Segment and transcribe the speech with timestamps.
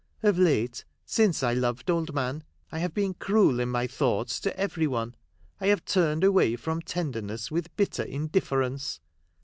[0.23, 4.59] Of late (since I loved, old man), I have been cruel in my thoughts to
[4.59, 5.13] every one.
[5.59, 8.99] I have turned away from tender ness with bitter indifference.